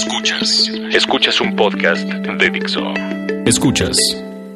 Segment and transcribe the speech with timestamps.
[0.00, 0.70] Escuchas.
[0.94, 2.80] Escuchas un podcast de Dixo.
[3.44, 3.98] Escuchas.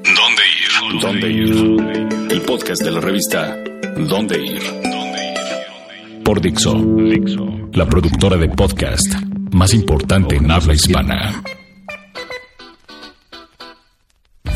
[0.03, 1.01] ¿Dónde ir?
[1.03, 2.33] ¿Dónde ir?
[2.33, 3.55] El podcast de la revista
[3.95, 4.63] ¿Dónde ir?
[6.25, 6.73] Por Dixo.
[6.97, 7.47] Dixo.
[7.75, 9.17] La productora de podcast
[9.53, 11.43] más importante en habla hispana.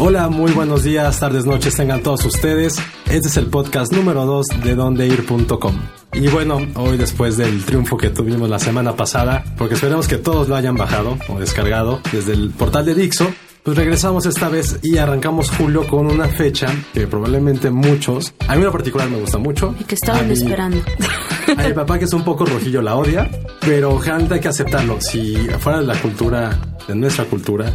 [0.01, 2.77] Hola, muy buenos días, tardes, noches tengan todos ustedes.
[3.11, 5.75] Este es el podcast número 2 de dondeir.com.
[6.13, 10.49] Y bueno, hoy después del triunfo que tuvimos la semana pasada, porque esperemos que todos
[10.49, 13.27] lo hayan bajado o descargado desde el portal de Dixo,
[13.65, 18.65] pues regresamos esta vez y arrancamos julio con una fecha que probablemente muchos, a mí
[18.65, 19.75] en particular me gusta mucho.
[19.81, 20.81] Y que estaban esperando.
[21.59, 23.29] A mi papá que es un poco rojillo la odia,
[23.61, 25.01] pero realmente hay que aceptarlo.
[25.01, 27.73] Si fuera de la cultura, de nuestra cultura,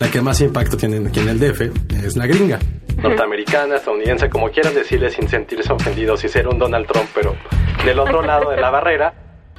[0.00, 1.60] la que más impacto tiene aquí en el DF
[2.02, 2.58] es la gringa.
[2.96, 7.36] Norteamericana, estadounidense, como quieran decirle sin sentirse ofendidos y ser un Donald Trump, pero
[7.84, 9.12] del otro lado de la barrera.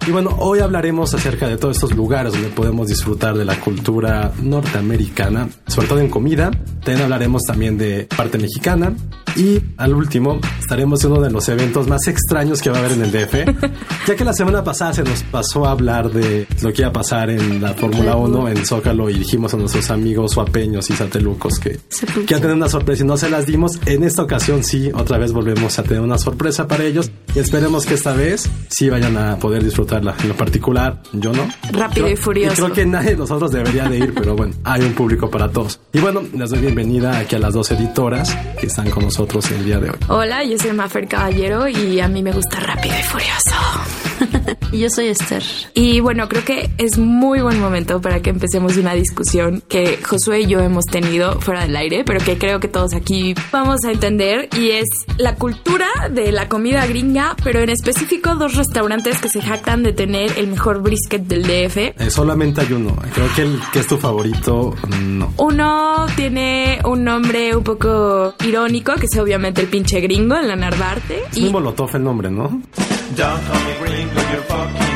[0.08, 4.32] Y bueno, hoy hablaremos acerca de todos estos lugares donde podemos disfrutar de la cultura
[4.42, 6.50] norteamericana, sobre todo en comida.
[6.82, 8.96] También hablaremos también de parte mexicana.
[9.36, 12.94] Y al último, estaremos en uno de los eventos más extraños que va a haber
[12.94, 13.34] en el DF,
[14.08, 16.94] ya que la semana pasada se nos pasó a hablar de lo que iba a
[16.94, 21.60] pasar en la Fórmula 1 en Zócalo y dijimos a nuestros amigos suapeños y satelucos
[21.60, 21.80] que,
[22.26, 23.80] que a tener una sorpresa y no se las dimos.
[23.86, 27.86] En esta ocasión sí, otra vez volvemos a tener una sorpresa para ellos y esperemos
[27.86, 29.64] que esta vez sí vayan a poder
[30.00, 30.16] disfrutarla.
[30.22, 31.48] En lo particular, yo no.
[31.72, 32.54] Rápido y furioso.
[32.54, 35.50] Y creo que nadie de nosotros debería de ir, pero bueno, hay un público para
[35.50, 35.80] todos.
[35.94, 39.66] Y bueno, les doy bienvenida aquí a las dos editoras que están con nosotros el
[39.66, 39.98] día de hoy.
[40.08, 44.07] Hola, yo soy Mafer Caballero y a mí me gusta rápido y furioso.
[44.72, 45.44] y yo soy Esther.
[45.74, 50.42] Y bueno, creo que es muy buen momento para que empecemos una discusión que Josué
[50.42, 53.92] y yo hemos tenido fuera del aire, pero que creo que todos aquí vamos a
[53.92, 54.88] entender y es
[55.18, 59.94] la cultura de la comida gringa, pero en específico dos restaurantes que se jactan de
[59.94, 61.78] tener el mejor brisket del DF.
[61.78, 62.96] Eh, solamente hay uno.
[63.14, 65.34] Creo que el que es tu favorito, no.
[65.38, 70.56] Uno tiene un nombre un poco irónico, que es obviamente el pinche gringo en la
[70.56, 71.24] Narvarte.
[71.32, 72.62] Es muy molotov el nombre, ¿no?
[73.16, 74.87] Don't call me Ringo, you're fucking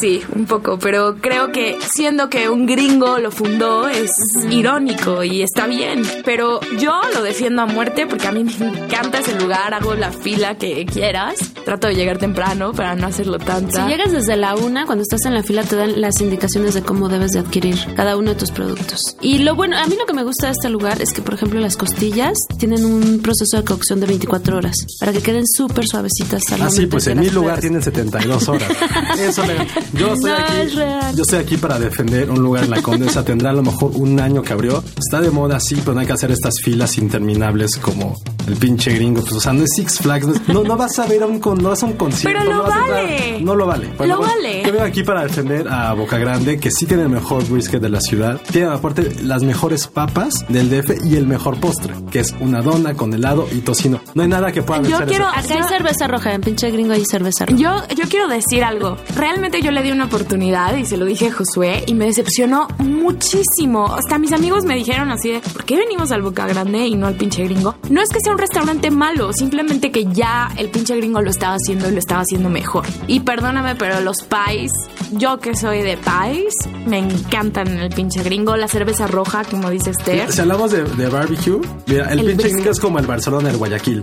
[0.00, 4.10] Sí, un poco, pero creo que siendo que un gringo lo fundó es
[4.48, 6.02] irónico y está bien.
[6.24, 10.10] Pero yo lo defiendo a muerte porque a mí me encanta ese lugar, hago la
[10.10, 11.34] fila que quieras.
[11.66, 13.76] Trato de llegar temprano para no hacerlo tanto.
[13.76, 16.80] Si llegas desde la una, cuando estás en la fila te dan las indicaciones de
[16.80, 19.16] cómo debes de adquirir cada uno de tus productos.
[19.20, 21.34] Y lo bueno, a mí lo que me gusta de este lugar es que, por
[21.34, 25.86] ejemplo, las costillas tienen un proceso de cocción de 24 horas para que queden súper
[25.86, 26.42] suavecitas.
[26.58, 28.70] Ah, sí, pues en mi lugar tienen 72 horas.
[29.18, 29.58] Eso le
[29.92, 30.76] yo estoy, aquí,
[31.16, 33.24] yo estoy aquí para defender un lugar en la Condesa.
[33.24, 34.82] Tendrá a lo mejor un año que abrió.
[34.98, 38.14] Está de moda, sí, pero no hay que hacer estas filas interminables como
[38.46, 39.20] el pinche gringo.
[39.20, 40.48] Pues, o sea, no es Six Flags.
[40.48, 42.38] No, no vas a ver a un, con, no vas a un concierto.
[42.38, 43.40] Pero lo no vale.
[43.40, 43.90] no lo vale.
[44.06, 44.62] lo vale.
[44.64, 47.88] Yo vengo aquí para defender a Boca Grande, que sí tiene el mejor brisket de
[47.88, 48.40] la ciudad.
[48.50, 52.94] Tiene aparte las mejores papas del DF y el mejor postre, que es una dona
[52.94, 54.00] con helado y tocino.
[54.14, 57.04] No hay nada que pueda Yo quiero, Acá hay cerveza roja, en pinche gringo hay
[57.04, 57.58] cerveza roja.
[57.58, 58.96] Yo, yo quiero decir algo.
[59.16, 62.68] Realmente yo le di una oportunidad y se lo dije a Josué y me decepcionó
[62.78, 63.94] muchísimo.
[63.94, 67.06] Hasta mis amigos me dijeron así de, ¿por qué venimos al Boca Grande y no
[67.06, 67.74] al pinche gringo?
[67.88, 71.54] No es que sea un restaurante malo, simplemente que ya el pinche gringo lo estaba
[71.54, 72.84] haciendo y lo estaba haciendo mejor.
[73.06, 74.72] Y perdóname, pero los pies,
[75.12, 76.54] yo que soy de pies,
[76.86, 80.30] me encantan el pinche gringo, la cerveza roja, como dice Esther.
[80.32, 82.52] Si hablamos de, de barbecue, mira, el, El pinche brisket.
[82.54, 84.02] gringo es como el Barcelona del Guayaquil.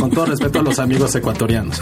[0.00, 1.80] Con todo respeto a los amigos ecuatorianos.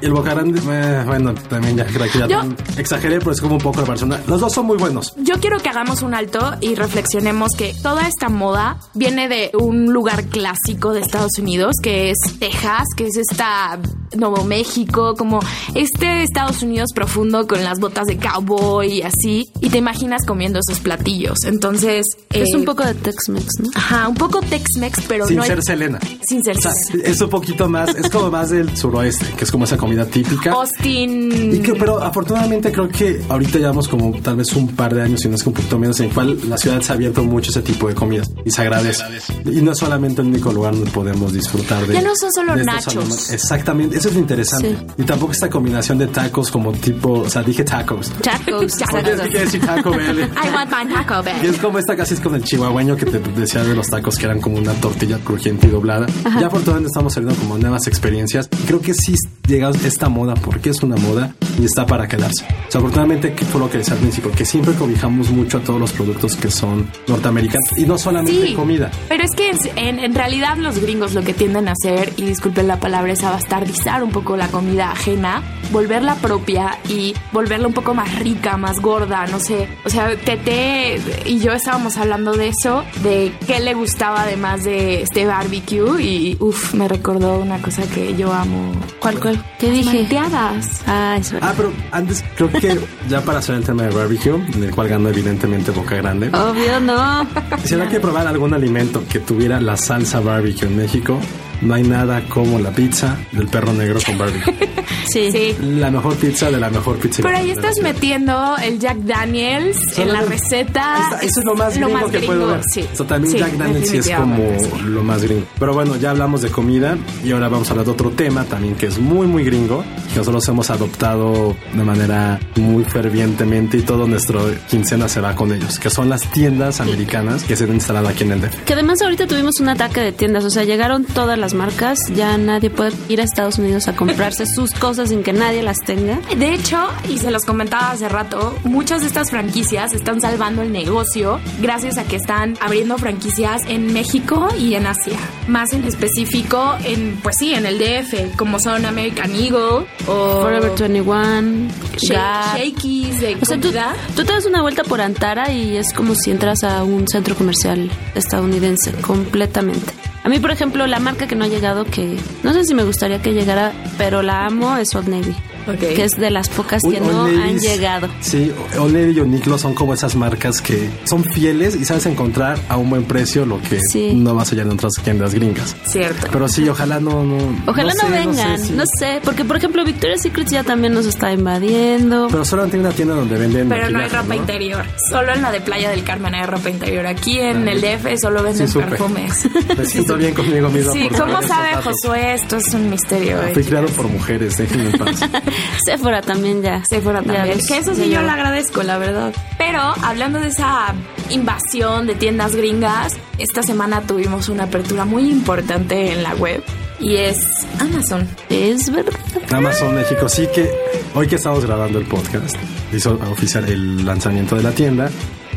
[0.00, 2.42] Y el Boca Grande, eh, bueno, también ya creo que ya Yo-
[2.78, 4.20] exageré, pero es como un poco el Barcelona.
[4.26, 5.14] Los dos son muy buenos.
[5.18, 9.92] Yo quiero que hagamos un alto y reflexionemos que toda esta moda viene de un
[9.92, 13.78] lugar clásico de Estados Unidos, que es Texas, que es esta
[14.16, 15.40] Nuevo México, como
[15.74, 20.60] este Estados Unidos profundo con las botas de cowboy y así, y te imaginas comiendo
[20.60, 21.44] esos platillos.
[21.44, 23.70] Entonces, Es eh, un poco de Tex-Mex, ¿no?
[23.74, 25.98] Ajá, un poco Tex-Mex, pero Sin no ser Selena.
[26.26, 26.72] sin ser O sea,
[27.02, 30.52] es un poquito más, es como más del suroeste, que es como esa comida típica.
[30.52, 31.54] Austin.
[31.54, 35.20] Y que, pero afortunadamente creo que ahorita llevamos como tal vez un par de años,
[35.20, 37.24] si no es que un poquito menos, en el cual la ciudad se ha abierto
[37.24, 39.04] mucho ese tipo de comidas y se agradece.
[39.44, 41.94] Y no es solamente el único lugar donde podemos disfrutar de.
[41.94, 43.30] Ya no son solo nachos.
[43.30, 44.76] Exactamente, eso es lo interesante.
[44.78, 44.86] Sí.
[44.98, 48.10] Y tampoco esta combinación de tacos como tipo, o sea, dije tacos.
[48.22, 48.76] Tacos.
[48.76, 49.32] Tacos.
[49.32, 50.20] Decir Taco Bell.
[50.44, 51.54] I want my Taco Y Bell.
[51.54, 54.26] es como esta casi es con el chihuahueño que te decía de los tacos que
[54.26, 56.06] eran como una tortilla crujiente y doblada.
[56.40, 58.48] Ya afortunadamente estamos saliendo como nuevas experiencias.
[58.52, 59.16] Y creo que sí
[59.48, 62.44] llega esta moda porque es una moda y está para quedarse.
[62.44, 64.30] O sea, afortunadamente, que fue lo que decía al principio?
[64.30, 68.90] Que siempre cobijamos mucho a todos los productos que son norteamericanos y no solamente comida.
[69.08, 72.68] Pero es que en, en, realidad los gringos lo que tienden a hacer, y disculpen
[72.68, 77.74] la palabra, es a bastardizar un poco la comida ajena, volverla propia y volverla un
[77.74, 79.68] poco más rica, más gorda, no sé.
[79.84, 85.02] O sea, Tete y yo estábamos hablando de eso, de qué le gustaba además de
[85.02, 88.72] este barbecue y uff, me recordó una cosa que yo amo.
[88.98, 89.44] ¿Cuál, cuál?
[89.58, 90.00] ¿Qué dije?
[90.00, 90.82] Malteadas.
[90.86, 91.36] Ah, eso.
[91.40, 92.78] Ah, pero antes creo que
[93.08, 96.28] ya para hacer el tema de barbecue, en el cual ganó evidentemente Boca Grande.
[96.28, 97.26] Obvio no.
[97.64, 101.18] Si que probar algún alimento que tuviera la salsa barbecue en México,
[101.62, 104.54] no hay nada como la pizza del perro negro con barbecue.
[105.06, 105.30] Sí.
[105.30, 105.56] sí.
[105.60, 107.22] La mejor pizza de la mejor pizza.
[107.22, 111.18] Pero ahí estás metiendo el Jack Daniels en la receta.
[111.22, 112.62] eso es lo más gringo, que puedo ver.
[112.72, 112.84] Sí.
[113.06, 114.38] también Jack Daniels sí es como
[114.84, 115.44] lo más gringo.
[115.58, 118.74] Pero bueno, ya hablamos de comida y ahora vamos a hablar de otro tema también
[118.74, 119.84] que es muy, muy gringo.
[120.12, 125.52] Que nosotros hemos adoptado de manera muy fervientemente y todo nuestro quincena se va con
[125.52, 128.64] ellos, que son las tiendas americanas que se han instalado aquí en el DF.
[128.64, 132.38] Que además ahorita tuvimos un ataque de tiendas, o sea, llegaron todas las marcas, ya
[132.38, 136.20] nadie puede ir a Estados Unidos a comprarse sus cosas sin que nadie las tenga.
[136.36, 136.78] De hecho,
[137.10, 141.98] y se los comentaba hace rato, muchas de estas franquicias están salvando el negocio gracias
[141.98, 145.18] a que están abriendo franquicias en México y en Asia.
[145.48, 150.72] Más en específico en, pues sí, en el DF, como son American Eagle o Forever
[150.78, 153.70] 21, Shakey's de o sea, tú,
[154.14, 157.34] tú te das una vuelta por Antara y es como si entras a un centro
[157.34, 159.92] comercial estadounidense completamente.
[160.24, 162.82] A mí, por ejemplo, la marca que no ha llegado, que no sé si me
[162.82, 165.36] gustaría que llegara, pero la amo, es Old Navy
[165.78, 168.08] que es de las pocas que no han llegado.
[168.20, 172.76] Sí, Old y Uniqlo son como esas marcas que son fieles y sabes encontrar a
[172.76, 173.80] un buen precio lo que
[174.14, 175.74] no vas a hallar en otras tiendas gringas.
[175.84, 176.28] Cierto.
[176.30, 177.24] Pero sí, ojalá no...
[177.24, 181.32] no ojalá no, vengan, no sé, porque por ejemplo Victoria's Secret ya también nos está
[181.32, 182.28] invadiendo.
[182.30, 185.52] Pero solo tiene una tienda donde venden Pero no hay ropa interior, solo en la
[185.52, 187.06] de Playa del Carmen hay ropa interior.
[187.06, 189.48] Aquí en el DF solo venden perfumes.
[189.78, 190.92] Me siento bien conmigo mismo.
[190.92, 192.34] Sí, ¿cómo sabe Josué?
[192.34, 193.38] Esto es un misterio.
[193.52, 195.20] Fui creado por mujeres, déjenme en paz.
[195.84, 196.84] Sephora también ya.
[196.84, 197.58] Sephora también.
[197.66, 199.34] que eso sí yo le agradezco, la verdad.
[199.58, 200.94] Pero hablando de esa
[201.30, 206.62] invasión de tiendas gringas, esta semana tuvimos una apertura muy importante en la web
[207.00, 208.28] y es Amazon.
[208.48, 209.14] Es verdad.
[209.50, 210.70] Amazon México, sí que
[211.14, 212.56] hoy que estamos grabando el podcast,
[212.92, 215.10] hizo oficial el lanzamiento de la tienda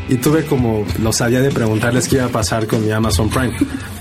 [0.08, 3.54] y tuve como los sabía de preguntarles qué iba a pasar con mi Amazon Prime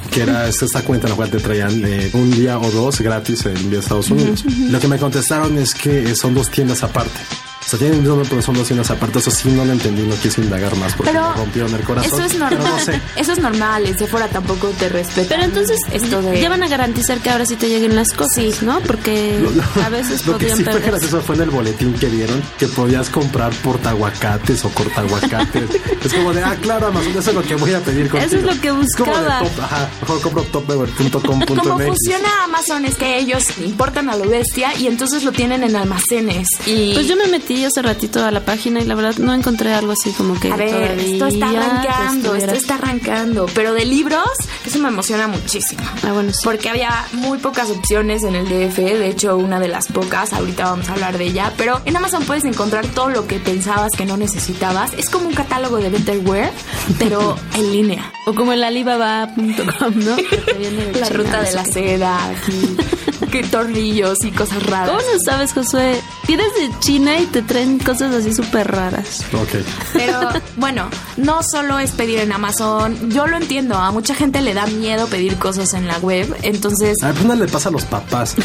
[0.08, 3.46] que era esta cuenta en la cual te traían eh, un día o dos gratis
[3.46, 4.44] en Estados Unidos.
[4.70, 7.20] Lo que me contestaron es que son dos tiendas aparte.
[7.68, 9.20] O sea, tienen un pero son dos aparte.
[9.20, 12.14] Eso sí no lo entendí, no quise indagar más porque me rompieron el corazón.
[12.14, 12.64] Eso es normal.
[12.64, 13.02] No sé.
[13.18, 13.86] Eso es normal.
[13.86, 15.28] El Sephora tampoco te respeta.
[15.28, 16.40] Pero entonces, esto de...
[16.40, 18.80] ya van a garantizar que ahora sí te lleguen las cosas, ¿no?
[18.80, 19.38] Porque
[19.84, 23.10] a veces lo que sí fue gracioso fue en el boletín que dieron que podías
[23.10, 25.70] comprar portaguacates o cortaguacates.
[26.06, 28.26] es como de, ah, claro, Amazon, eso es lo que voy a pedir contigo.
[28.26, 29.12] Eso es lo que buscaba.
[29.12, 31.42] Es como de top, ajá, mejor compro topweber.com.
[31.58, 35.76] Como funciona Amazon es que ellos importan a lo bestia y entonces lo tienen en
[35.76, 36.48] almacenes.
[36.66, 36.94] Y...
[36.94, 39.92] Pues yo me metí hace ratito a la página y la verdad no encontré algo
[39.92, 40.52] así como que.
[40.52, 43.46] A ver, esto está arrancando, esto está arrancando.
[43.54, 44.28] Pero de libros,
[44.66, 45.82] eso me emociona muchísimo.
[46.04, 49.88] Ah, bueno, Porque había muy pocas opciones en el DF, de hecho, una de las
[49.88, 51.54] pocas, ahorita vamos a hablar de ella.
[51.58, 54.94] Pero en Amazon puedes encontrar todo lo que pensabas que no necesitabas.
[54.94, 56.52] Es como un catálogo de Betterware,
[57.00, 58.12] pero en línea.
[58.26, 60.18] O como el alibaba.com, ¿no?
[61.00, 62.78] la ruta de la seda, aquí,
[63.32, 64.90] que tornillos y cosas raras.
[64.90, 66.00] ¿Cómo no sabes, Josué?
[66.26, 69.24] Pides de China y te traen cosas así súper raras.
[69.34, 69.64] Ok.
[69.94, 73.10] Pero bueno, no solo es pedir en Amazon.
[73.12, 73.76] Yo lo entiendo.
[73.76, 76.36] A mucha gente le da miedo pedir cosas en la web.
[76.44, 76.98] Entonces.
[77.04, 78.36] A no le pasa a los papás.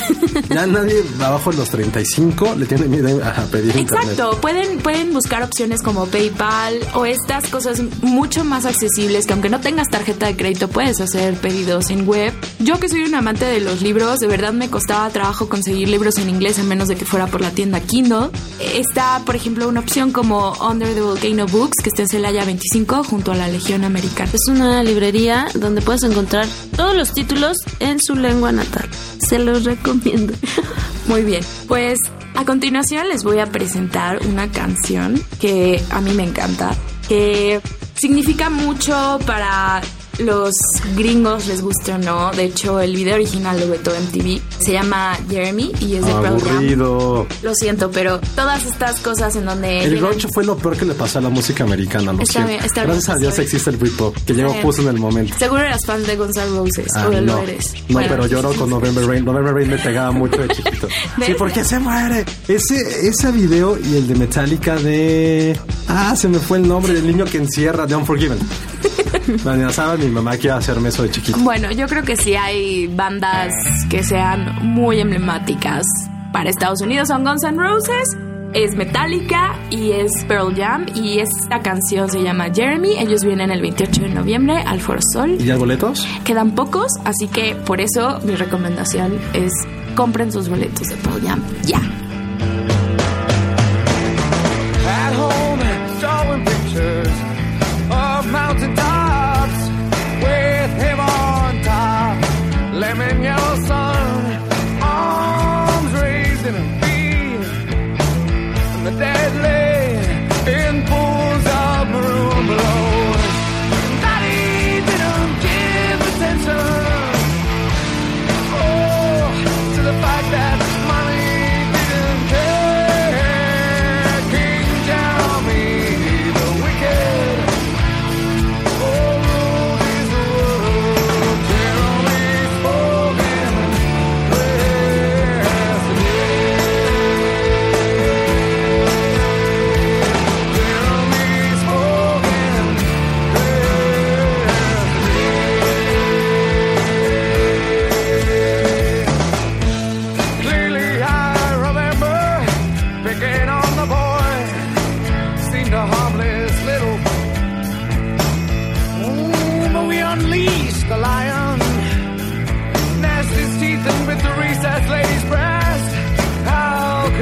[0.48, 4.38] ya nadie abajo de los 35 le tiene miedo a pedir Exacto.
[4.40, 9.60] Pueden, pueden buscar opciones como PayPal o estas cosas mucho más accesibles que aunque no
[9.60, 12.32] tengas tarjeta de crédito puedes hacer pedidos en web.
[12.58, 16.18] Yo que soy un amante de los libros, de verdad me costaba trabajo conseguir libros
[16.18, 18.30] en inglés a menos de que fuera por la tienda Kindle.
[18.60, 23.04] Está, por ejemplo, una opción como Under the Volcano Books, que está en Celaya 25,
[23.04, 24.30] junto a la Legión Americana.
[24.32, 28.88] Es una librería donde puedes encontrar todos los títulos en su lengua natal.
[29.18, 30.34] Se los recomiendo.
[31.06, 31.98] Muy bien, pues
[32.34, 36.74] a continuación les voy a presentar una canción que a mí me encanta,
[37.08, 37.60] que
[37.94, 39.82] significa mucho para
[40.18, 40.52] los
[40.96, 42.30] gringos les guste o no.
[42.32, 44.40] De hecho, el video original lo vetó MTV.
[44.58, 46.12] Se llama Jeremy y es de.
[46.12, 47.26] Aburrido.
[47.42, 49.84] Lo siento, pero todas estas cosas en donde...
[49.84, 52.48] El grunge fue lo peor que le pasó a la música americana, lo Está siento.
[52.50, 53.44] bien, está Gracias bien, a Dios bien.
[53.44, 55.34] existe el Britpop, que llegó justo en el momento.
[55.38, 56.86] Seguro eras fan de Guns N' Roses.
[56.96, 57.72] Ah, o de no, lo eres.
[57.88, 59.24] no, Bueno, pero lloro con November Rain.
[59.24, 60.88] November Rain me pegaba mucho de chiquito.
[61.24, 62.24] Sí, porque se muere.
[62.48, 65.56] Ese, ese video y el de Metallica de.
[65.88, 68.38] Ah, se me fue el nombre del niño que encierra de Unforgiven.
[69.44, 71.38] La amenazaba mi mamá que iba a hacerme eso de chiquito.
[71.40, 73.52] Bueno, yo creo que sí hay bandas
[73.88, 75.86] que sean muy emblemáticas
[76.32, 77.08] para Estados Unidos.
[77.08, 78.16] Son Guns N' Roses,
[78.54, 80.86] es Metallica y es Pearl Jam.
[80.94, 82.98] Y esta canción se llama Jeremy.
[82.98, 85.36] Ellos vienen el 28 de noviembre al Foro Sol.
[85.38, 86.06] ¿Y ya boletos?
[86.24, 89.52] Quedan pocos, así que por eso mi recomendación es
[89.94, 91.80] compren sus boletos de Pearl Jam ya.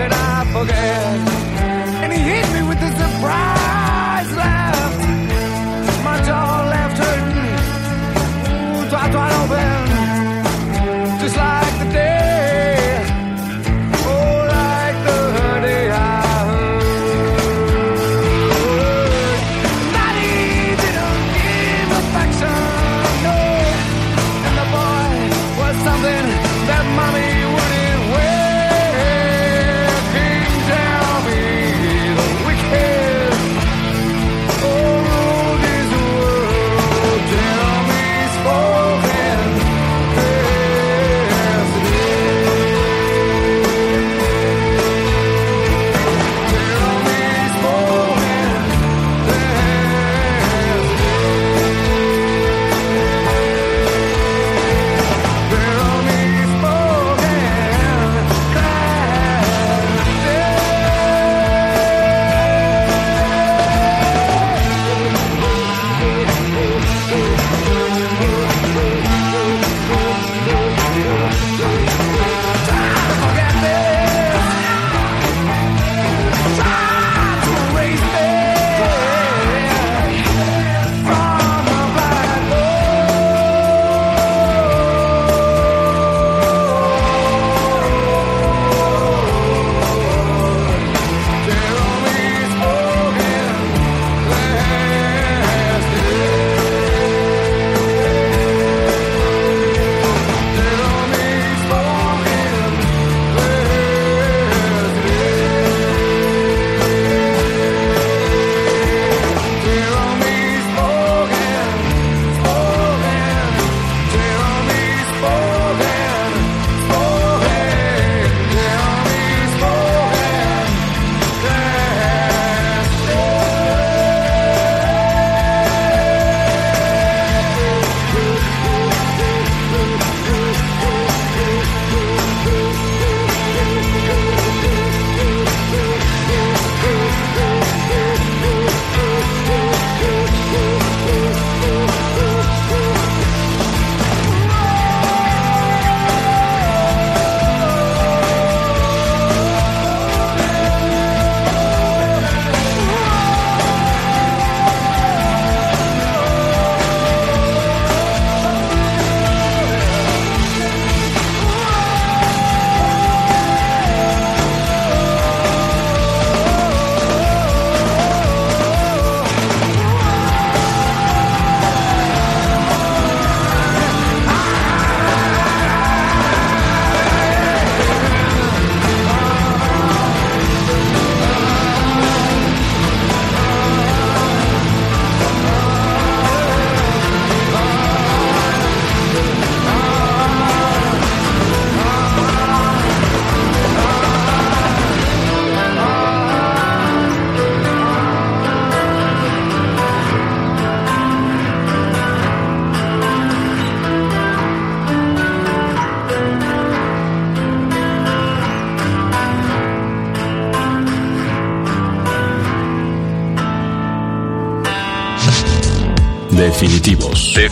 [0.00, 1.18] could I forget?
[2.02, 3.59] And he hit me with a surprise.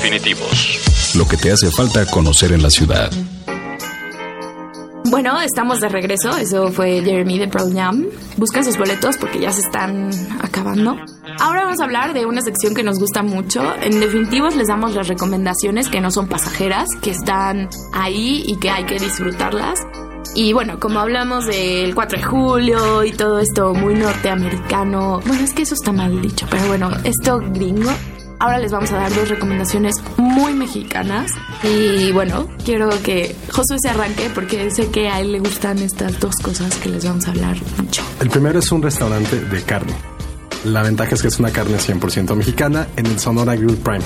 [0.00, 1.14] Definitivos.
[1.16, 3.10] Lo que te hace falta conocer en la ciudad.
[5.10, 6.36] Bueno, estamos de regreso.
[6.36, 8.06] Eso fue Jeremy de Pearl Jam.
[8.36, 10.96] Busca sus boletos porque ya se están acabando.
[11.40, 13.74] Ahora vamos a hablar de una sección que nos gusta mucho.
[13.82, 18.70] En definitivos les damos las recomendaciones que no son pasajeras, que están ahí y que
[18.70, 19.80] hay que disfrutarlas.
[20.34, 25.52] Y bueno, como hablamos del 4 de julio y todo esto muy norteamericano, bueno, es
[25.52, 27.90] que eso está mal dicho, pero bueno, esto gringo,
[28.38, 31.30] ahora les vamos a dar dos recomendaciones muy mexicanas.
[31.62, 36.18] Y bueno, quiero que Josué se arranque porque sé que a él le gustan estas
[36.20, 38.02] dos cosas que les vamos a hablar mucho.
[38.20, 39.92] El primero es un restaurante de carne.
[40.64, 44.00] La ventaja es que es una carne 100% mexicana en el Sonora Grill Prime.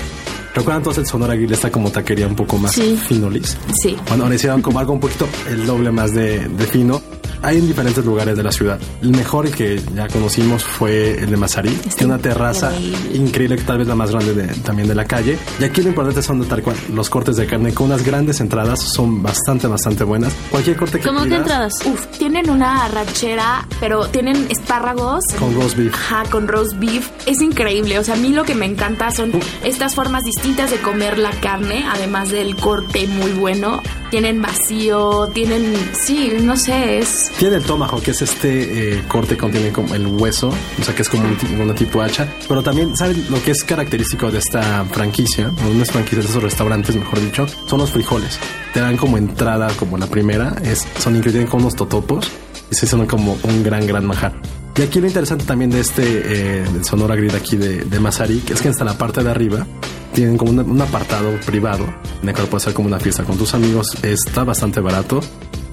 [0.53, 2.95] ¿Recuerdan entonces el Sonora Grill está como taquería un poco más Sí.
[3.07, 3.57] finolis?
[3.81, 3.97] Sí.
[4.07, 7.01] Bueno, ahora hicieron como algo un poquito el doble más de, de fino.
[7.43, 8.79] Hay en diferentes lugares de la ciudad.
[9.01, 11.69] El mejor que ya conocimos fue el de Mazarí.
[11.95, 13.17] Tiene una terraza increíble.
[13.17, 15.37] increíble, tal vez la más grande de- también de la calle.
[15.59, 18.79] Y aquí lo importante son tal cual los cortes de carne con unas grandes entradas.
[18.81, 20.33] Son bastante, bastante buenas.
[20.49, 21.73] Cualquier corte que ¿Cómo que entradas?
[21.85, 25.23] Uf, tienen una arrachera, pero tienen espárragos.
[25.37, 25.93] Con roast beef.
[25.93, 27.09] Ajá, con roast beef.
[27.25, 27.99] Es increíble.
[27.99, 29.31] O sea, a mí lo que me encanta son
[29.63, 33.81] estas formas distintas de comer la carne, además del corte muy bueno.
[34.11, 37.31] Tienen vacío, tienen, sí, no sé, es...
[37.39, 40.95] Tiene el tomahawk, que es este eh, corte que contiene como el hueso, o sea
[40.95, 42.27] que es como un, una tipo hacha.
[42.47, 45.49] Pero también, ¿saben lo que es característico de esta franquicia?
[45.49, 48.39] O no es franquicia, de esos restaurantes, mejor dicho, son los frijoles.
[48.73, 52.29] Te dan como entrada, como la primera, es, son tienen como unos totopos
[52.71, 54.39] y se son como un gran, gran manjar.
[54.77, 58.39] Y aquí lo interesante también de este, eh, del Sonora Grid aquí de, de Mazarí,
[58.39, 59.67] que es que hasta la parte de arriba
[60.13, 61.85] tienen como una- un apartado privado
[62.21, 63.87] en el cual puedes hacer como una fiesta con tus amigos.
[64.01, 65.19] Está bastante barato,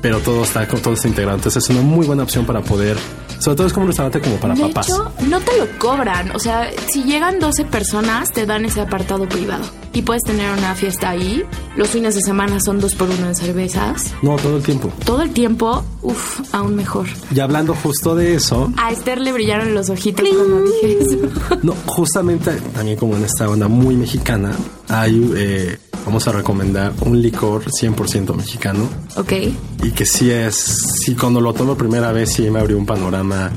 [0.00, 1.36] pero todo está, todo está integrado.
[1.36, 2.96] Entonces es una muy buena opción para poder,
[3.38, 4.88] sobre todo es como un restaurante como para de papás.
[4.88, 6.34] hecho, no te lo cobran.
[6.34, 9.64] O sea, si llegan 12 personas, te dan ese apartado privado.
[9.92, 11.42] Y puedes tener una fiesta ahí.
[11.76, 14.14] Los fines de semana son dos por uno en cervezas.
[14.22, 14.92] No, todo el tiempo.
[15.04, 17.06] Todo el tiempo, uff, aún mejor.
[17.34, 21.16] Y hablando justo de eso, A Esther le brillaron los ojitos cuando dije eso.
[21.62, 24.52] no, justamente también como en esta onda muy mexicana,
[24.88, 29.32] hay, eh, vamos a recomendar un licor 100% mexicano ok.
[29.82, 30.54] y que sí es,
[31.04, 33.50] sí cuando lo tomo primera vez sí me abrió un panorama,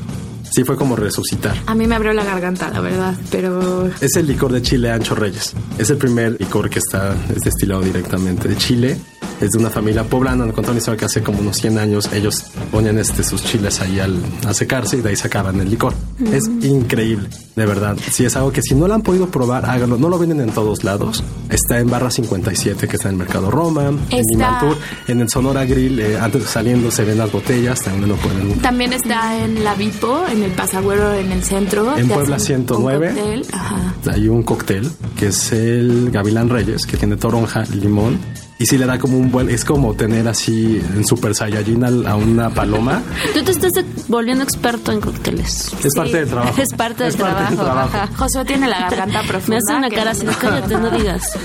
[0.51, 1.56] sí fue como resucitar.
[1.65, 5.15] A mí me abrió la garganta, la verdad, pero Es el licor de Chile Ancho
[5.15, 5.53] Reyes.
[5.77, 8.97] Es el primer licor que está es destilado directamente de Chile.
[9.43, 10.45] Es de una familia poblana.
[10.45, 13.82] Me contó una historia que hace como unos 100 años ellos ponían este, sus chiles
[13.82, 15.93] ahí al, a secarse y de ahí sacaban el licor.
[16.32, 17.97] Es increíble, de verdad.
[18.12, 19.97] Si es algo que si no lo han podido probar, háganlo.
[19.97, 21.23] No lo venden en todos lados.
[21.49, 24.77] Está en Barra 57, que está en el Mercado Roma, en Está- Limantur,
[25.10, 25.99] en el Sonora Grill.
[25.99, 30.25] eh, antes saliendo se ven las botellas, también lo pueden también está en la Vipo,
[30.32, 31.97] en el Pasagüero, en el centro.
[31.97, 33.08] En Puebla hacen un 109.
[33.13, 33.93] cóctel, Ajá.
[34.12, 38.17] hay un cóctel que es el Gavilán Reyes, que tiene toronja, limón.
[38.60, 39.50] Y sí le da como un buen...
[39.50, 43.02] Es como tener así en Super Saiyajin a una paloma.
[43.34, 43.72] Tú te estás
[44.08, 45.74] volviendo experto en cócteles.
[45.84, 46.62] Es parte del trabajo.
[46.62, 47.98] Es parte del Es parte del trabajo.
[48.16, 49.50] Josué tiene la garganta profunda.
[49.50, 51.38] Me hace una cara no- así, de, cállate, no digas.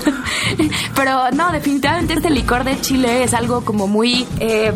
[0.95, 4.25] Pero no, definitivamente este licor de Chile es algo como muy...
[4.39, 4.71] eh,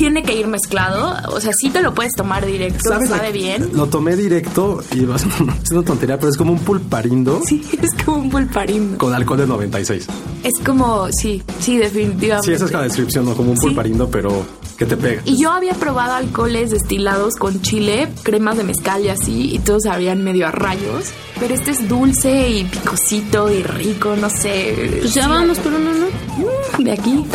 [0.00, 1.14] tiene que ir mezclado.
[1.30, 3.10] O sea, sí te lo puedes tomar directo, ¿Sabes?
[3.10, 3.68] sabe bien.
[3.74, 5.28] Lo tomé directo y va a ser
[5.62, 8.96] es una tontería, pero es como un pulparindo Sí, es como un pulparindo.
[8.96, 10.06] con alcohol de 96.
[10.42, 12.46] Es como, sí, sí, definitivamente.
[12.46, 13.34] Sí, esa es la descripción, ¿no?
[13.34, 13.66] Como un Sí.
[13.66, 14.42] pulparindo, pero
[14.78, 15.20] que te pega.
[15.26, 19.82] Y yo había probado alcoholes destilados con chile, cremas de mezcal y así, y todos
[19.82, 21.10] sabían medio a rayos.
[21.38, 24.98] Pero este es dulce y picosito y rico, no sé.
[25.02, 26.82] Pues ya Sí, vamos por uno, ¿no?
[26.84, 27.26] De aquí.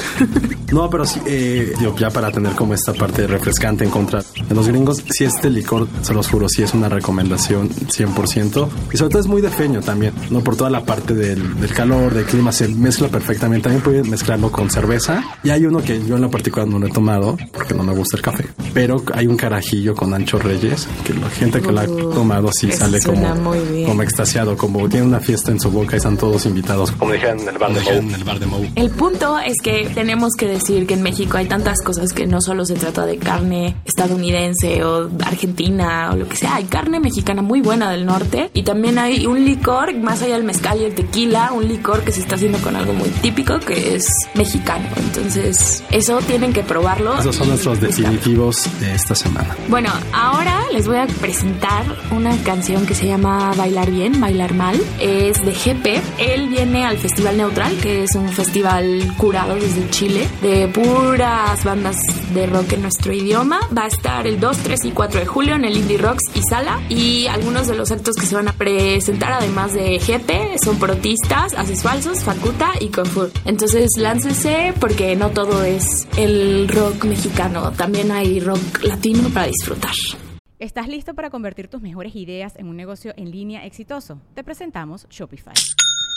[0.72, 4.56] No, pero sí, eh, digo, ya para tener como esta parte refrescante en contra de
[4.56, 8.68] los gringos, si este licor, se los juro, sí es una recomendación 100%.
[8.94, 10.42] Y sobre todo es muy de feño también, ¿no?
[10.42, 13.64] Por toda la parte del, del calor, del clima, se mezcla perfectamente.
[13.64, 15.24] También pueden mezclarlo con cerveza.
[15.44, 17.94] Y hay uno que yo en lo particular no lo he tomado, porque no me
[17.94, 18.46] gusta el café.
[18.74, 22.52] Pero hay un carajillo con Ancho Reyes, que la gente que lo ha Uh, tomado
[22.52, 23.54] sí sale como,
[23.86, 26.92] como extasiado, como tiene una fiesta en su boca y están todos invitados.
[26.94, 27.94] Como dijeron en el bar de Mou.
[27.94, 28.66] En el bar de Mou.
[28.76, 32.35] El punto es que tenemos que decir que en México hay tantas cosas que no
[32.42, 37.42] solo se trata de carne estadounidense o argentina o lo que sea, hay carne mexicana
[37.42, 40.96] muy buena del norte y también hay un licor, más allá del mezcal y el
[40.96, 44.88] tequila, un licor que se está haciendo con algo muy típico que es mexicano.
[44.98, 47.18] Entonces, eso tienen que probarlo.
[47.18, 49.56] Esos son nuestros definitivos de esta semana.
[49.70, 54.80] Bueno, ahora les voy a presentar una canción que se llama Bailar Bien, Bailar Mal.
[55.00, 56.02] Es de GP.
[56.20, 61.98] Él viene al Festival Neutral, que es un festival curado desde Chile, de puras bandas
[62.34, 63.60] de rock en nuestro idioma.
[63.76, 66.42] Va a estar el 2, 3 y 4 de julio en el Indie Rocks y
[66.50, 66.82] Sala.
[66.90, 71.54] Y algunos de los actos que se van a presentar, además de GP, son Protistas,
[71.54, 73.32] Haces Falsos, Facuta y Confur.
[73.46, 79.94] Entonces láncense porque no todo es el rock mexicano, también hay rock latino para disfrutar.
[80.60, 84.22] ¿Estás listo para convertir tus mejores ideas en un negocio en línea exitoso?
[84.34, 85.54] Te presentamos Shopify.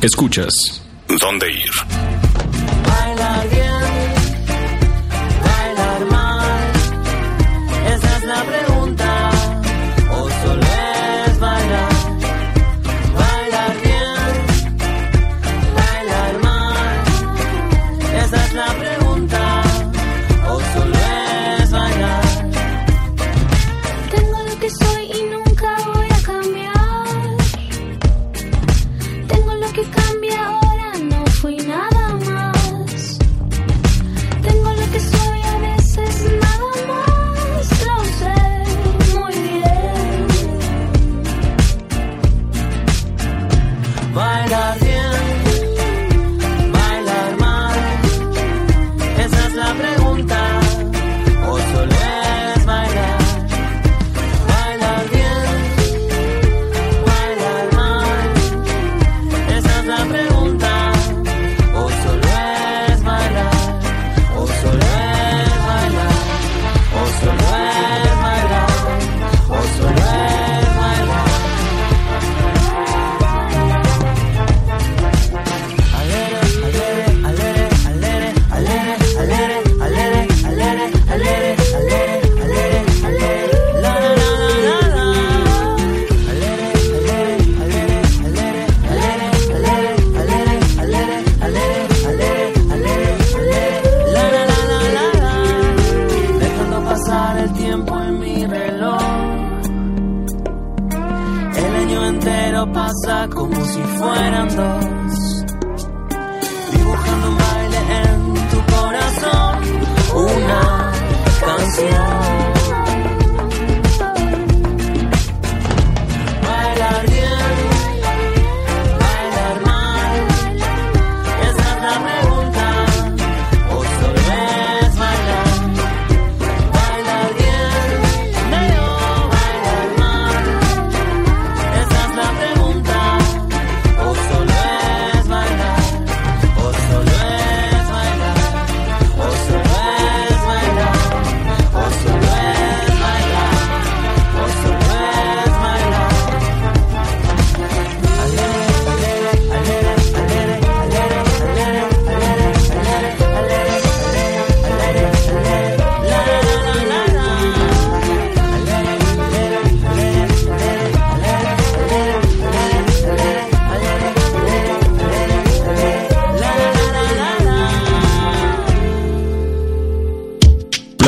[0.00, 2.07] Escuchas ¿Dónde ir?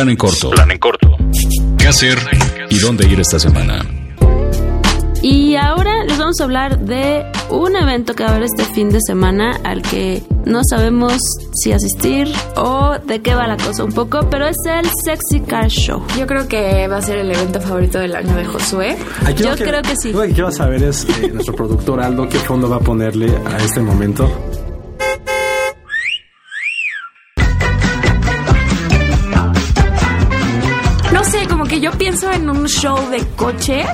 [0.01, 0.49] Plan en corto.
[0.49, 1.15] Plan en corto.
[1.77, 2.17] ¿Qué hacer
[2.71, 3.85] y dónde ir esta semana?
[5.21, 8.89] Y ahora les vamos a hablar de un evento que va a haber este fin
[8.89, 11.19] de semana al que no sabemos
[11.53, 15.69] si asistir o de qué va la cosa un poco, pero es el Sexy Car
[15.69, 16.03] Show.
[16.19, 18.97] Yo creo que va a ser el evento favorito del año de Josué.
[19.27, 20.15] Aquí Yo creo que sí.
[20.15, 23.59] Lo que quiero saber es eh, nuestro productor Aldo qué fondo va a ponerle a
[23.59, 24.50] este momento.
[32.40, 33.87] En un show de coches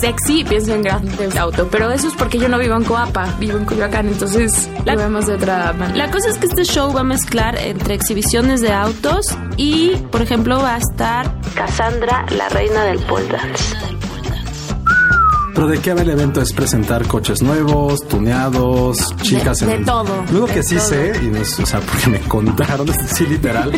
[0.00, 3.26] sexy pienso en Grand Theft Auto, pero eso es porque yo no vivo en Coapa,
[3.38, 6.06] vivo en Coyoacán, entonces La- lo vemos de otra manera.
[6.06, 10.22] La cosa es que este show va a mezclar entre exhibiciones de autos y, por
[10.22, 13.74] ejemplo, va a estar Cassandra, la reina del pole dance.
[15.58, 20.24] Pero de qué va el evento es presentar coches nuevos, tuneados, chicas de en todo,
[20.30, 20.84] Luego de que sí todo.
[20.86, 23.72] sé, y no es, o sea, porque me contaron, sí literal,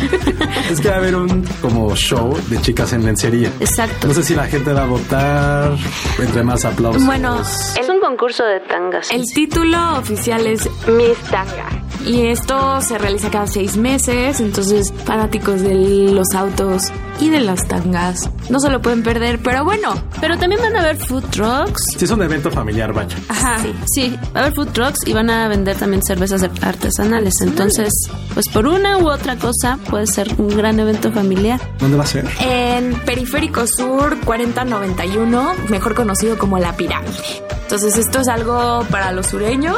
[0.69, 3.51] es que va a haber un como show de chicas en lencería.
[3.59, 4.07] Exacto.
[4.07, 5.75] No sé si la gente va a votar,
[6.19, 7.03] entre más aplausos.
[7.03, 9.09] Bueno, Es un concurso de tangas.
[9.11, 11.69] El título oficial es Miss Tanga.
[12.05, 15.75] Y esto se realiza cada seis meses, entonces fanáticos de
[16.11, 20.61] los autos y de las tangas no se lo pueden perder, pero bueno, Pero también
[20.61, 21.93] van a haber food trucks.
[21.97, 23.15] Sí, es un evento familiar, vaya.
[23.29, 24.17] Ajá, sí.
[24.35, 27.39] va a haber food trucks y van a vender también cervezas artesanales.
[27.41, 27.93] Entonces,
[28.33, 31.61] pues por una u otra cosa puede ser un gran evento familiar.
[31.79, 32.27] ¿Dónde va a ser?
[32.41, 37.41] en Periférico Sur 4091, mejor conocido como La Pirámide.
[37.71, 39.77] Entonces esto es algo para los sureños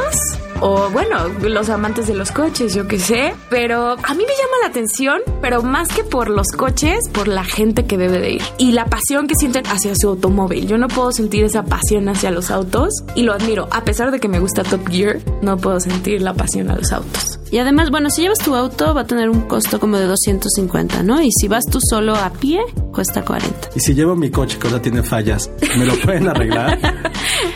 [0.60, 4.56] o bueno, los amantes de los coches, yo qué sé, pero a mí me llama
[4.62, 8.42] la atención, pero más que por los coches, por la gente que debe de ir
[8.56, 10.66] y la pasión que sienten hacia su automóvil.
[10.66, 14.20] Yo no puedo sentir esa pasión hacia los autos y lo admiro, a pesar de
[14.20, 17.38] que me gusta Top Gear, no puedo sentir la pasión a los autos.
[17.50, 21.02] Y además, bueno, si llevas tu auto va a tener un costo como de 250,
[21.02, 21.22] ¿no?
[21.22, 22.60] Y si vas tú solo a pie,
[22.92, 23.70] cuesta 40.
[23.76, 26.78] Y si llevo mi coche que ahora tiene fallas, ¿me lo pueden arreglar?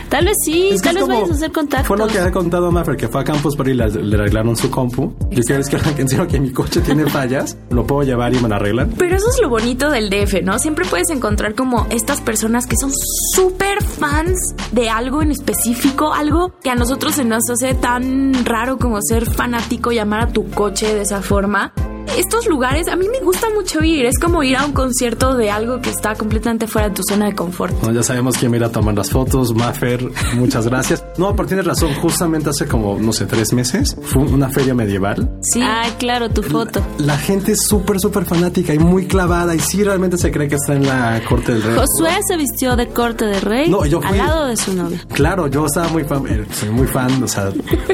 [0.09, 1.89] Tal vez sí, Es que tal vez vayas a hacer contactos.
[1.89, 4.57] Fue lo que ha contado Maffer, que fue a Campus Party y le, le arreglaron
[4.57, 5.15] su compu.
[5.31, 8.41] Yo quiero es que que encima que mi coche tiene fallas, lo puedo llevar y
[8.41, 8.93] me lo arreglan.
[8.99, 10.59] Pero eso es lo bonito del DF, ¿no?
[10.59, 12.91] Siempre puedes encontrar como estas personas que son
[13.35, 18.79] súper fans de algo en específico, algo que a nosotros se nos hace tan raro
[18.79, 21.73] como ser fanático, llamar a tu coche de esa forma.
[22.17, 25.51] Estos lugares a mí me gusta mucho ir, es como ir a un concierto de
[25.51, 27.75] algo que está completamente fuera de tu zona de confort.
[27.81, 29.55] Bueno, ya sabemos quién va a ir a tomar las fotos.
[29.55, 30.03] Maffer,
[30.35, 31.05] muchas gracias.
[31.17, 31.95] No, pero tienes razón.
[31.95, 35.31] Justamente hace como, no sé, tres meses fue una feria medieval.
[35.43, 35.61] Sí.
[35.63, 36.81] Ay, claro, tu foto.
[36.99, 39.55] La gente es súper, súper fanática y muy clavada.
[39.55, 41.77] Y sí, realmente se cree que está en la corte del rey.
[41.77, 45.01] Josué se vistió de corte de rey No, yo al fui- lado de su novia.
[45.13, 47.51] Claro, yo estaba muy fan, eh, soy muy fan, o sea,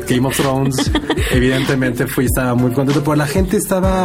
[0.09, 0.91] Game of Thrones,
[1.33, 4.04] evidentemente fui, estaba muy contento, pero la gente estaba,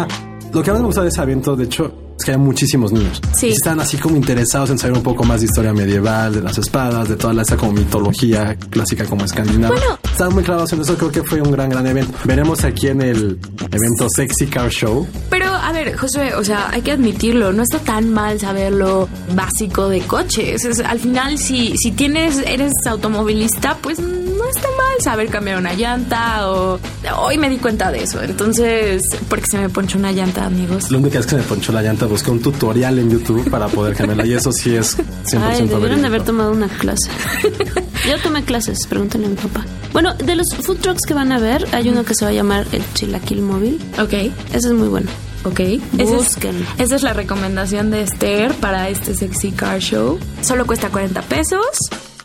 [0.53, 3.21] lo que más me gustó de ese evento, de hecho, es que había muchísimos niños.
[3.37, 3.47] Sí.
[3.47, 6.57] Y Estaban así como interesados en saber un poco más de historia medieval, de las
[6.57, 9.75] espadas, de toda la esta como mitología clásica como escandinava.
[9.75, 9.99] Bueno.
[10.11, 12.17] Estaban muy clavados en eso, creo que fue un gran, gran evento.
[12.25, 13.39] Veremos aquí en el
[13.71, 15.07] evento Sexy Car Show.
[15.29, 19.07] Pero, a ver, Josué, o sea, hay que admitirlo, no está tan mal saber lo
[19.33, 20.65] básico de coches.
[20.65, 25.73] Es- al final, si, si tienes, eres automovilista, pues no está mal saber cambiar una
[25.73, 26.79] llanta o...
[27.19, 30.89] Hoy me di cuenta de eso, entonces, porque se me ponchó una llanta, amigos.
[30.91, 33.67] Lo único que es que me ponchó la llanta, busqué un tutorial en YouTube para
[33.67, 37.09] poder cambiarla y eso sí es 100% Ay, debieron de haber tomado una clase.
[38.07, 39.65] Yo tomé clases, pregúntale a mi papá.
[39.93, 42.33] Bueno, de los food trucks que van a ver, hay uno que se va a
[42.33, 43.79] llamar el Chilaquil Móvil.
[44.01, 45.09] Ok, Ese es muy bueno.
[45.43, 45.59] Ok.
[45.97, 46.37] Esa es,
[46.77, 50.19] esa es la recomendación de Esther para este Sexy Car Show.
[50.41, 51.65] Solo cuesta 40 pesos.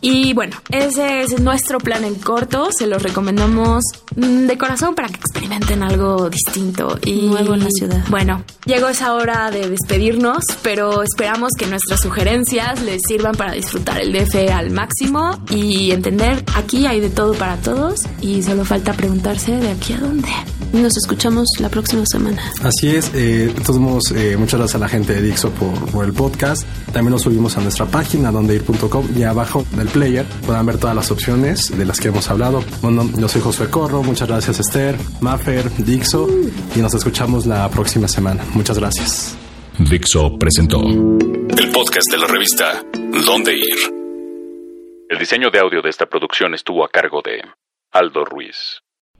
[0.06, 2.68] Y bueno, ese es nuestro plan en corto.
[2.72, 7.70] Se los recomendamos mm, de corazón para que experimenten algo distinto y Nuevo en la
[7.70, 8.04] ciudad.
[8.10, 13.98] Bueno, llegó esa hora de despedirnos, pero esperamos que nuestras sugerencias les sirvan para disfrutar
[13.98, 18.92] el DF al máximo y entender aquí hay de todo para todos y solo falta
[18.92, 20.28] preguntarse de aquí a dónde.
[20.72, 22.42] Nos escuchamos la próxima semana.
[22.62, 25.74] Así es, eh, de todos modos, eh, muchas gracias a la gente de Dixo por,
[25.90, 26.66] por el podcast.
[26.92, 31.10] También lo subimos a nuestra página, dondeir.com, y abajo del player podrán ver todas las
[31.10, 32.64] opciones de las que hemos hablado.
[32.82, 36.28] Bueno, yo soy Josué Corro, muchas gracias Esther, Maffer, Dixo,
[36.74, 38.44] y nos escuchamos la próxima semana.
[38.54, 39.36] Muchas gracias.
[39.78, 42.84] Dixo presentó el podcast de la revista
[43.26, 43.92] Dónde Ir.
[45.08, 47.42] El diseño de audio de esta producción estuvo a cargo de
[47.92, 48.83] Aldo Ruiz.